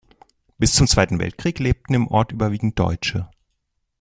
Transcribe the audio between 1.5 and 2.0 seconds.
lebten